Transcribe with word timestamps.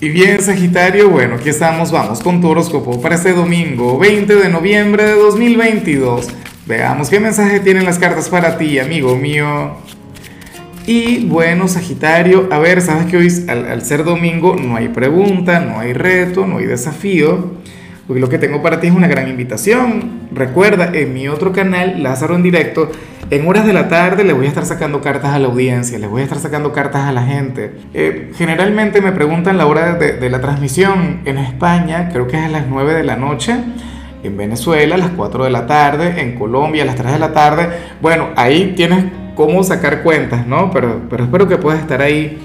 Y 0.00 0.10
bien, 0.10 0.40
Sagitario, 0.40 1.10
bueno, 1.10 1.34
aquí 1.34 1.48
estamos, 1.48 1.90
vamos 1.90 2.20
con 2.20 2.40
tu 2.40 2.48
horóscopo 2.48 3.02
para 3.02 3.16
este 3.16 3.32
domingo, 3.32 3.98
20 3.98 4.32
de 4.32 4.48
noviembre 4.48 5.02
de 5.02 5.14
2022. 5.14 6.28
Veamos 6.66 7.10
qué 7.10 7.18
mensaje 7.18 7.58
tienen 7.58 7.84
las 7.84 7.98
cartas 7.98 8.28
para 8.28 8.56
ti, 8.58 8.78
amigo 8.78 9.16
mío. 9.16 9.72
Y 10.86 11.26
bueno, 11.26 11.66
Sagitario, 11.66 12.48
a 12.52 12.60
ver, 12.60 12.80
sabes 12.80 13.06
que 13.06 13.16
hoy 13.16 13.44
al, 13.48 13.82
ser 13.84 14.04
domingo 14.04 14.54
no 14.54 14.76
hay 14.76 14.86
pregunta, 14.86 15.58
no 15.58 15.80
hay 15.80 15.94
reto, 15.94 16.46
no 16.46 16.58
hay 16.58 16.66
desafío. 16.66 17.54
Lo 18.08 18.30
que 18.30 18.38
tengo 18.38 18.62
para 18.62 18.80
ti 18.80 18.86
es 18.86 18.94
una 18.94 19.06
gran 19.06 19.28
invitación. 19.28 20.28
Recuerda, 20.32 20.90
en 20.94 21.12
mi 21.12 21.28
otro 21.28 21.52
canal, 21.52 22.02
Lázaro 22.02 22.36
en 22.36 22.42
directo, 22.42 22.90
en 23.30 23.46
horas 23.46 23.66
de 23.66 23.74
la 23.74 23.88
tarde 23.88 24.24
le 24.24 24.32
voy 24.32 24.46
a 24.46 24.48
estar 24.48 24.64
sacando 24.64 25.02
cartas 25.02 25.34
a 25.34 25.38
la 25.38 25.48
audiencia, 25.48 25.98
le 25.98 26.06
voy 26.06 26.22
a 26.22 26.24
estar 26.24 26.38
sacando 26.38 26.72
cartas 26.72 27.02
a 27.02 27.12
la 27.12 27.22
gente. 27.24 27.72
Eh, 27.92 28.32
generalmente 28.34 29.02
me 29.02 29.12
preguntan 29.12 29.58
la 29.58 29.66
hora 29.66 29.96
de, 29.96 30.30
la 30.30 30.40
transmisión 30.40 31.20
en 31.26 31.36
España, 31.36 32.08
creo 32.10 32.26
que 32.26 32.38
es 32.38 32.44
a 32.44 32.48
las 32.48 32.66
9 32.66 32.94
de 32.94 33.04
la 33.04 33.16
noche. 33.16 33.56
En 34.22 34.36
Venezuela 34.38 34.94
a 34.94 34.98
las 34.98 35.10
4 35.10 35.44
de 35.44 35.50
la 35.50 35.66
tarde, 35.66 36.22
en 36.22 36.34
Colombia 36.36 36.84
a 36.84 36.86
las 36.86 36.96
3 36.96 37.12
de 37.12 37.18
la 37.18 37.32
tarde. 37.34 37.68
Bueno, 38.00 38.30
ahí 38.36 38.72
tienes 38.74 39.04
cómo 39.34 39.62
sacar 39.62 40.02
cuentas, 40.02 40.46
¿no? 40.46 40.70
Pero, 40.70 41.02
pero 41.10 41.24
espero 41.24 41.46
que 41.46 41.58
puedas 41.58 41.80
estar 41.80 42.00
ahí. 42.00 42.38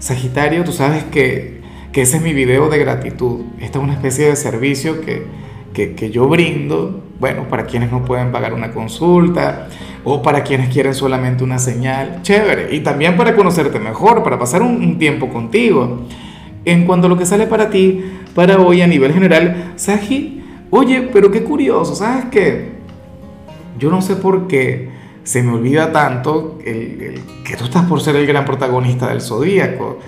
Sagitario, 0.00 0.64
tú 0.64 0.72
sabes 0.72 1.04
que, 1.04 1.55
que 1.96 2.02
ese 2.02 2.18
es 2.18 2.22
mi 2.22 2.34
video 2.34 2.68
de 2.68 2.76
gratitud. 2.76 3.40
Esta 3.58 3.78
es 3.78 3.82
una 3.82 3.94
especie 3.94 4.28
de 4.28 4.36
servicio 4.36 5.00
que, 5.00 5.24
que, 5.72 6.10
yo 6.10 6.28
brindo, 6.28 7.02
bueno, 7.18 7.48
para 7.48 7.64
quienes 7.64 7.90
no 7.90 8.04
pueden 8.04 8.32
pagar 8.32 8.52
una 8.52 8.70
consulta 8.70 9.68
o 10.04 10.20
para 10.20 10.42
quienes 10.42 10.68
quieren 10.68 10.92
solamente 10.92 11.42
una 11.42 11.58
señal, 11.58 12.20
chévere. 12.20 12.74
Y 12.74 12.80
también 12.80 13.16
para 13.16 13.34
conocerte 13.34 13.80
mejor, 13.80 14.22
para 14.22 14.38
pasar 14.38 14.60
un, 14.60 14.98
tiempo 14.98 15.30
contigo. 15.30 16.02
En 16.66 16.84
cuanto 16.84 17.06
a 17.06 17.08
lo 17.08 17.16
que 17.16 17.24
sale 17.24 17.46
para 17.46 17.70
ti, 17.70 18.04
para 18.34 18.60
hoy 18.60 18.82
a 18.82 18.86
nivel 18.86 19.14
general, 19.14 19.72
Saji, 19.76 20.44
oye, 20.68 21.08
pero 21.10 21.30
qué 21.30 21.44
curioso, 21.44 21.94
¿sabes 21.94 22.26
qué? 22.30 22.72
Yo 23.78 23.90
no 23.90 24.02
sé 24.02 24.16
por 24.16 24.48
qué 24.48 24.90
se 25.24 25.42
me 25.42 25.52
olvida 25.52 25.92
tanto 25.92 26.58
que 26.62 27.56
tú 27.56 27.64
estás 27.64 27.86
por 27.86 28.02
ser 28.02 28.16
el 28.16 28.26
gran 28.26 28.44
protagonista 28.44 29.08
del 29.08 29.22
zodíaco. 29.22 30.00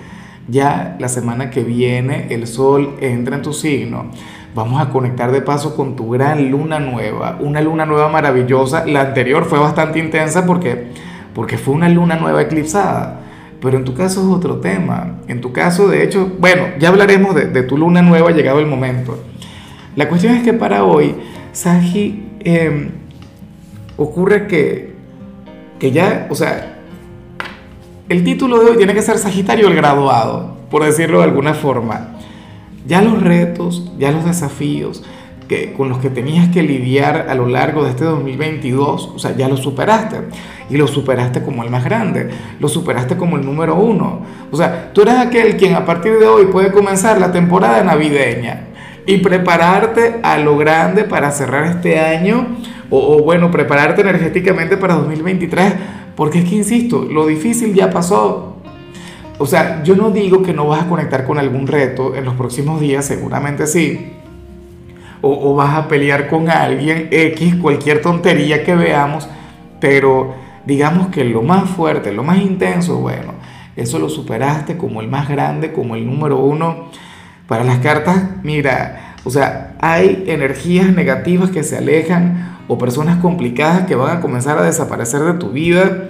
Ya 0.49 0.97
la 0.99 1.09
semana 1.09 1.49
que 1.49 1.63
viene 1.63 2.27
el 2.29 2.47
sol 2.47 2.97
entra 3.01 3.35
en 3.35 3.41
tu 3.41 3.53
signo 3.53 4.11
Vamos 4.55 4.81
a 4.81 4.89
conectar 4.89 5.31
de 5.31 5.41
paso 5.41 5.75
con 5.75 5.95
tu 5.95 6.09
gran 6.09 6.49
luna 6.49 6.79
nueva, 6.79 7.37
una 7.39 7.61
luna 7.61 7.85
nueva 7.85 8.09
maravillosa. 8.09 8.85
La 8.85 9.01
anterior 9.01 9.45
fue 9.45 9.59
bastante 9.59 9.99
intensa 9.99 10.45
porque, 10.45 10.87
porque 11.35 11.57
fue 11.57 11.75
una 11.75 11.87
luna 11.87 12.15
nueva 12.15 12.41
eclipsada. 12.41 13.21
Pero 13.61 13.77
en 13.77 13.85
tu 13.85 13.93
caso 13.93 14.21
es 14.21 14.25
otro 14.25 14.57
tema. 14.57 15.19
En 15.27 15.39
tu 15.39 15.53
caso, 15.53 15.87
de 15.87 16.03
hecho, 16.03 16.31
bueno, 16.39 16.63
ya 16.79 16.89
hablaremos 16.89 17.35
de, 17.35 17.63
tu 17.63 17.77
luna 17.77 18.01
nueva 18.01 18.31
llegado 18.31 18.59
el 18.59 18.65
momento. 18.65 19.23
La 19.95 20.09
cuestión 20.09 20.35
es 20.35 20.43
que 20.43 20.53
para 20.53 20.83
hoy, 20.83 21.15
Saji, 21.51 22.27
em, 22.39 22.89
ocurre 23.97 24.47
que, 24.47 24.95
que 25.77 25.91
ya, 25.91 26.27
o 26.29 26.35
sea, 26.35 26.78
el 28.09 28.23
título 28.23 28.59
de 28.59 28.71
hoy 28.71 28.77
tiene 28.77 28.95
que 28.95 29.03
ser 29.03 29.19
Sagitario 29.19 29.67
el 29.67 29.75
graduado, 29.75 30.57
por 30.71 30.83
decirlo 30.83 31.19
de 31.19 31.25
alguna 31.25 31.53
forma. 31.53 32.15
Ya 32.87 33.03
los 33.03 33.21
retos, 33.21 33.91
ya 33.99 34.11
los 34.11 34.25
desafíos 34.25 35.03
que, 35.47 35.73
con 35.73 35.89
los 35.89 35.99
que 35.99 36.09
tenías 36.09 36.49
que 36.49 36.63
lidiar 36.63 37.27
a 37.29 37.35
lo 37.35 37.47
largo 37.47 37.83
de 37.83 37.91
este 37.91 38.05
2022, 38.05 39.11
o 39.15 39.19
sea, 39.19 39.35
ya 39.37 39.47
los 39.47 39.59
superaste. 39.59 40.21
Y 40.71 40.77
lo 40.77 40.87
superaste 40.87 41.43
como 41.43 41.63
el 41.63 41.69
más 41.69 41.83
grande, 41.83 42.29
lo 42.59 42.67
superaste 42.67 43.15
como 43.15 43.37
el 43.37 43.45
número 43.45 43.75
uno. 43.75 44.21
O 44.51 44.57
sea, 44.57 44.91
tú 44.91 45.03
eres 45.03 45.15
aquel 45.15 45.55
quien 45.55 45.75
a 45.75 45.85
partir 45.85 46.17
de 46.17 46.25
hoy 46.25 46.45
puede 46.47 46.71
comenzar 46.71 47.19
la 47.19 47.31
temporada 47.31 47.83
navideña 47.83 48.69
y 49.05 49.17
prepararte 49.17 50.19
a 50.23 50.39
lo 50.39 50.57
grande 50.57 51.03
para 51.03 51.29
cerrar 51.29 51.65
este 51.65 51.99
año 51.99 52.57
o, 52.89 53.17
o, 53.17 53.23
bueno, 53.23 53.51
prepararte 53.51 54.01
energéticamente 54.01 54.77
para 54.77 54.95
2023, 54.95 55.73
porque 56.19 56.39
es 56.39 56.49
que, 56.49 56.55
insisto, 56.55 57.07
lo 57.09 57.27
difícil 57.27 57.73
ya 57.73 57.89
pasó, 57.89 58.57
o 59.37 59.45
sea, 59.45 59.81
yo 59.83 59.95
no 59.95 60.11
digo 60.11 60.43
que 60.43 60.53
no 60.53 60.67
vas 60.67 60.83
a 60.83 60.89
conectar 60.89 61.25
con 61.25 61.37
algún 61.37 61.65
reto 61.65 62.13
en 62.13 62.25
los 62.25 62.33
próximos 62.33 62.81
días, 62.81 63.05
seguramente 63.05 63.65
sí. 63.67 64.11
O, 65.21 65.55
vas 65.55 65.75
a 65.75 65.87
pelear 65.87 66.27
con 66.27 66.49
alguien, 66.49 67.07
X, 67.09 67.55
cualquier 67.55 68.01
tontería 68.01 68.65
que 68.65 68.75
veamos, 68.75 69.29
pero 69.79 70.33
digamos 70.65 71.07
que 71.07 71.23
lo 71.23 71.41
más 71.41 71.69
fuerte, 71.69 72.11
lo 72.11 72.23
más 72.23 72.39
intenso, 72.39 72.97
bueno, 72.97 73.35
eso 73.77 73.97
lo 73.97 74.09
superaste 74.09 74.75
como 74.75 74.99
el 74.99 75.07
más 75.07 75.29
grande, 75.29 75.71
como 75.71 75.95
el 75.95 76.05
número 76.05 76.37
uno. 76.39 76.89
Para 77.47 77.63
las 77.63 77.77
cartas, 77.77 78.21
mira, 78.43 79.15
o 79.23 79.29
sea, 79.29 79.68
hay 79.79 80.25
energías 80.27 80.93
negativas 80.93 81.49
que 81.49 81.63
se 81.63 81.77
alejan 81.77 82.57
o 82.67 82.77
personas 82.77 83.17
complicadas 83.17 83.87
que 83.87 83.95
van 83.95 84.17
a 84.17 84.21
comenzar 84.21 84.57
a 84.57 84.63
desaparecer 84.63 85.21
de 85.21 85.33
tu 85.33 85.49
vida 85.49 86.09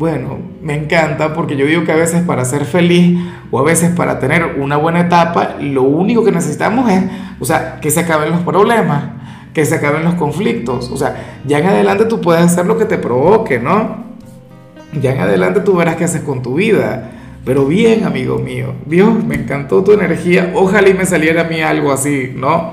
bueno, 0.00 0.38
me 0.62 0.76
encanta 0.76 1.34
porque 1.34 1.56
yo 1.56 1.66
digo 1.66 1.84
que 1.84 1.92
a 1.92 1.96
veces 1.96 2.22
para 2.22 2.44
ser 2.44 2.64
feliz 2.64 3.18
o 3.50 3.58
a 3.58 3.62
veces 3.62 3.90
para 3.90 4.18
tener 4.18 4.56
una 4.58 4.76
buena 4.76 5.00
etapa, 5.00 5.56
lo 5.60 5.82
único 5.82 6.24
que 6.24 6.32
necesitamos 6.32 6.90
es, 6.90 7.04
o 7.38 7.44
sea, 7.44 7.80
que 7.80 7.90
se 7.90 8.00
acaben 8.00 8.30
los 8.30 8.40
problemas, 8.40 9.04
que 9.52 9.64
se 9.64 9.74
acaben 9.74 10.04
los 10.04 10.14
conflictos. 10.14 10.90
O 10.90 10.96
sea, 10.96 11.40
ya 11.44 11.58
en 11.58 11.66
adelante 11.66 12.04
tú 12.04 12.20
puedes 12.20 12.42
hacer 12.42 12.66
lo 12.66 12.78
que 12.78 12.84
te 12.84 12.98
provoque, 12.98 13.58
¿no? 13.58 14.04
Ya 15.00 15.12
en 15.12 15.20
adelante 15.20 15.60
tú 15.60 15.76
verás 15.76 15.96
qué 15.96 16.04
haces 16.04 16.22
con 16.22 16.40
tu 16.40 16.54
vida. 16.54 17.10
Pero 17.44 17.66
bien, 17.66 18.04
amigo 18.04 18.38
mío, 18.38 18.74
Dios, 18.86 19.22
me 19.24 19.34
encantó 19.34 19.82
tu 19.82 19.92
energía. 19.92 20.52
Ojalá 20.54 20.88
y 20.88 20.94
me 20.94 21.04
saliera 21.04 21.42
a 21.42 21.44
mí 21.44 21.60
algo 21.60 21.92
así, 21.92 22.32
¿no? 22.34 22.72